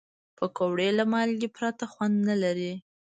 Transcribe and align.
پکورې 0.37 0.89
له 0.97 1.03
مالګې 1.11 1.49
پرته 1.57 1.85
خوند 1.91 2.15
نه 2.27 2.35
لري 2.43 2.73